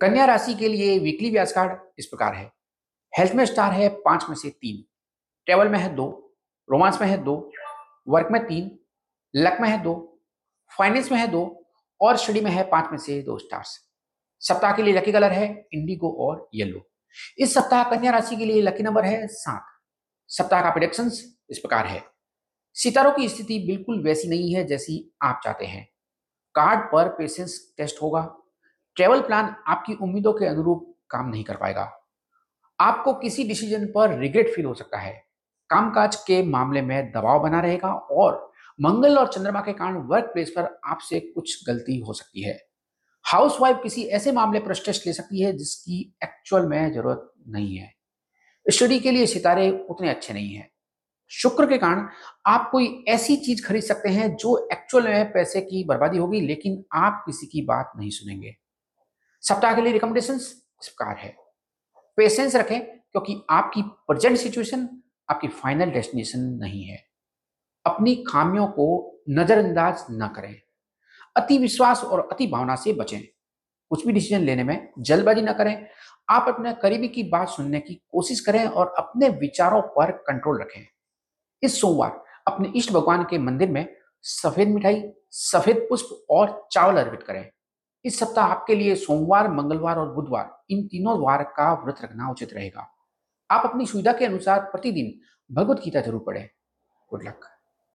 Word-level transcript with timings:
कन्या 0.00 0.24
राशि 0.24 0.54
के 0.54 0.68
लिए 0.68 0.98
वीकली 0.98 1.30
व्यास 1.30 1.52
कार्ड 1.52 1.78
इस 1.98 2.06
प्रकार 2.06 2.34
है। 2.34 2.52
हेल्थ 3.18 3.32
में 3.34 3.44
स्टार 3.44 3.72
है 3.72 3.88
पाँच 3.88 4.24
में 4.28 4.36
से 4.36 4.50
तीन। 4.50 4.84
ट्रेवल 5.46 5.68
में 5.68 5.78
है 5.78 5.94
दो 5.96 6.36
रोमांस 6.68 7.00
में 7.00 7.08
है 7.08 7.16
दो 7.24 7.34
वर्क 8.08 8.28
में 8.30 8.46
तीन 8.46 8.78
लक 9.34 9.58
में 9.60 9.68
है 9.68 9.82
दो 9.82 9.94
फाइनेंस 10.78 11.12
में 11.12 11.18
है 11.18 11.26
दो 11.26 11.42
और 12.00 12.16
स्टडी 12.16 12.40
में 12.40 12.50
है 12.50 12.62
पाँच 12.70 12.90
में 12.90 12.98
से 12.98 13.22
दो 13.22 13.38
स्टार्स 13.38 13.78
सप्ताह 14.42 14.72
के 14.72 14.82
लिए 14.82 14.94
लकी 14.94 15.12
कलर 15.12 15.32
है 15.32 15.48
इंडिगो 15.72 16.10
और 16.20 16.48
येलो 16.54 16.86
इस 17.38 17.54
सप्ताह 17.54 17.84
कन्या 17.90 18.12
राशि 18.12 18.36
के 18.36 18.44
लिए 18.44 18.62
लकी 18.62 18.82
नंबर 18.82 19.04
है 19.04 19.26
सात। 19.26 19.66
सप्ताह 20.30 20.62
का 20.62 20.70
प्रोडिक्शन 20.70 21.06
इस 21.50 21.58
प्रकार 21.58 21.86
है। 21.86 22.02
सितारों 22.76 23.12
की 23.12 23.28
स्थिति 23.28 23.58
बिल्कुल 23.58 24.02
वैसी 24.02 24.28
नहीं 24.28 24.54
है 24.54 24.64
जैसी 24.64 25.14
आप 25.22 25.40
चाहते 25.44 25.66
हैं। 25.66 25.88
कार्ड 26.54 26.80
पर 26.80 27.08
पेशेंस 27.08 27.74
टेस्ट 27.76 28.02
होगा। 28.02 28.39
ट्रेवल 29.00 29.20
प्लान 29.20 29.56
आपकी 29.66 29.94
उम्मीदों 29.94 30.32
के 30.32 30.46
अनुरूप 30.46 30.96
काम 31.10 31.28
नहीं 31.28 31.44
कर 31.44 31.56
पाएगा। 31.56 31.92
आपको 32.80 33.14
किसी 33.14 33.44
डिसीज़न 33.44 33.86
पर 33.86 34.18
रिग्रेट 34.18 34.54
फील 34.54 34.64
हो 34.64 34.74
सकता 34.74 34.98
है। 34.98 35.24
कामकाज 35.70 36.16
के 36.16 36.42
मामले 36.42 36.82
में 36.82 37.12
दबाव 37.12 37.40
बना 37.40 37.60
रहेगा 37.60 37.92
और 37.92 38.52
मंगल 38.80 39.18
और 39.18 39.28
चंद्रमा 39.28 39.60
के 39.60 39.72
कारण 39.72 39.96
वर्क 39.96 40.24
प्लेस 40.24 40.50
पर 40.50 40.80
आपसे 40.84 41.20
कुछ 41.20 41.66
गलती 41.66 42.00
हो 42.00 42.12
सकती 42.12 42.42
है। 42.42 42.58
हाउसवाइफ 43.24 43.80
किसी 43.82 44.02
ऐसे 44.02 44.32
मामले 44.32 44.60
पर 44.60 44.74
स्ट्रेस 44.74 45.04
ले 45.06 45.12
सकती 45.12 45.42
है 45.42 45.52
जिसकी 45.52 46.16
एक्चुअल 46.24 46.66
में 46.66 46.92
ज़रूरत 46.92 47.32
नहीं 47.48 47.76
है। 47.76 47.94
स्टडी 48.70 49.00
के 49.00 49.10
लिए 49.10 49.26
सितारे 49.26 49.86
उतने 49.90 50.10
अच्छे 50.10 50.34
नहीं 50.34 50.54
हैं। 50.54 50.70
शुक्र 51.28 51.66
के 51.66 51.78
कारण 51.78 52.08
आप 52.46 52.68
कोई 52.72 53.04
ऐसी 53.08 53.36
चीज़ 53.36 53.66
खरीद 53.66 53.82
सकते 53.82 54.08
हैं 54.08 54.36
जो 54.36 54.68
एक्चुअल 54.72 55.04
में 55.04 55.32
पैसे 55.32 55.60
की 55.60 55.84
बर्बादी 55.84 56.18
होगी, 56.18 56.40
लेकिन 56.40 56.84
आप 56.92 57.22
किसी 57.26 57.46
की 57.46 57.62
बात 57.62 57.92
नहीं 57.96 58.10
सुनेंगे। 58.10 58.56
सप्ताह 59.40 59.74
के 59.74 59.82
लिए 59.82 59.92
रिकमेंडेशन 59.92 60.34
इस 60.34 60.88
प्रकार 60.88 61.16
है। 61.16 61.36
पेशेंस 62.16 62.56
रखें, 62.56 62.80
क्योंकि 62.86 63.42
आपकी 63.50 63.82
प्रेजेंट 63.82 64.36
सिचुएशन 64.36 65.02
आपकी 65.30 65.48
फाइनल 65.48 65.90
डेस्टिनेशन 65.90 66.40
नहीं 66.40 66.84
है। 66.84 67.04
अपनी 67.86 68.24
खामियों 68.28 68.66
को 68.66 69.18
नजरअंदाज 69.30 70.04
न 70.10 70.28
करें। 70.36 70.60
अति 71.36 71.58
विश्वास 71.58 72.04
और 72.04 72.28
अति 72.32 72.46
भावना 72.46 72.76
से 72.76 72.92
बचें। 72.92 73.22
कुछ 73.90 74.06
भी 74.06 74.12
डिसीज़न 74.12 74.40
लेने 74.40 74.64
में 74.64 74.92
जल्दबाजी 74.98 75.42
न 75.42 75.52
करें। 75.52 75.86
आप 76.28 76.48
अपने 76.48 76.72
करीबी 76.72 77.08
की 77.08 77.22
बात 77.22 77.48
सुनने 77.48 77.80
की 77.80 77.94
कोशिश 77.94 78.40
करें 78.40 78.66
और 78.66 78.94
अपने 78.98 79.28
विचारों 79.28 79.82
पर 79.82 80.10
कंट्रोल 80.10 80.60
रखें। 80.60 80.86
इस 81.62 81.80
सोमवार 81.80 82.24
अपने 82.46 82.72
इष्ट 82.76 82.92
भगवान 82.92 83.24
के 83.24 83.38
मंदिर 83.38 83.70
में 83.70 83.96
सफ़ेद 84.22 84.68
मिठाई, 84.68 85.12
सफ़ेद 85.30 85.86
पुष्प 85.90 86.26
और 86.30 86.68
चावल 86.72 86.96
अर्पित 86.96 87.22
करें। 87.22 87.50
इस 88.04 88.18
सप्ताह 88.18 88.46
आपके 88.46 88.74
लिए 88.74 88.94
सोमवार, 88.94 89.50
मंगलवार 89.50 89.98
और 89.98 90.12
बुधवार, 90.14 90.64
इन 90.70 90.86
तीनों 90.86 91.18
वार 91.20 91.42
का 91.42 91.72
व्रत 91.84 91.96
रखना 92.04 92.30
उचित 92.30 92.52
रहेगा। 92.52 92.88
आप 93.50 93.66
अपनी 93.66 93.86
सुविधा 93.86 94.12
के 94.12 94.24
अनुसार 94.24 94.60
प्रतिदिन 94.60 95.20
भगवत 95.54 95.80
गीता 95.84 96.00
ज़रूर 96.00 96.24
पढ़ें। 96.26 96.48
Good 97.10 97.22
luck. 97.22 97.59